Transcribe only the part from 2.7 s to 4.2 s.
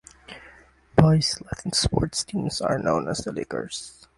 known as the Lakers.